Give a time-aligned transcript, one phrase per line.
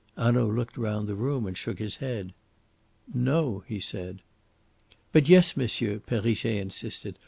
[0.17, 2.33] Hanaud looked round the room and shook his head.
[3.13, 4.23] "No," he said.
[5.11, 7.19] "But yes, monsieur," Perrichet insisted.